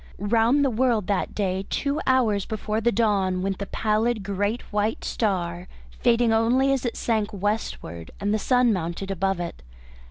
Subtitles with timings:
[0.17, 5.03] Round the world that day, two hours before the dawn, went the pallid great white
[5.05, 5.67] star,
[5.99, 9.61] fading only as it sank westward and the sun mounted above it.